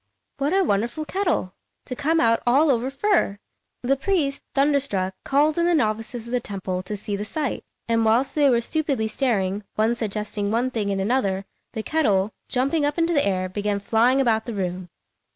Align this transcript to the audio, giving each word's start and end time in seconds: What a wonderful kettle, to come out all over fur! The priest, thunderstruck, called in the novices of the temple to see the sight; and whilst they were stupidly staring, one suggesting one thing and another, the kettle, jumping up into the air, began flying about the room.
What 0.37 0.51
a 0.51 0.63
wonderful 0.63 1.05
kettle, 1.05 1.53
to 1.85 1.95
come 1.95 2.19
out 2.19 2.41
all 2.47 2.71
over 2.71 2.89
fur! 2.89 3.37
The 3.83 3.95
priest, 3.95 4.41
thunderstruck, 4.55 5.13
called 5.23 5.59
in 5.59 5.67
the 5.67 5.75
novices 5.75 6.25
of 6.25 6.31
the 6.31 6.39
temple 6.39 6.81
to 6.81 6.97
see 6.97 7.15
the 7.15 7.23
sight; 7.23 7.61
and 7.87 8.03
whilst 8.03 8.33
they 8.33 8.49
were 8.49 8.61
stupidly 8.61 9.07
staring, 9.07 9.63
one 9.75 9.93
suggesting 9.93 10.49
one 10.49 10.71
thing 10.71 10.89
and 10.89 10.99
another, 10.99 11.45
the 11.73 11.83
kettle, 11.83 12.31
jumping 12.49 12.83
up 12.83 12.97
into 12.97 13.13
the 13.13 13.23
air, 13.23 13.47
began 13.47 13.79
flying 13.79 14.19
about 14.19 14.47
the 14.47 14.55
room. 14.55 14.89